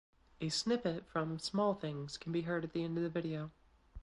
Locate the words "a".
0.39-0.49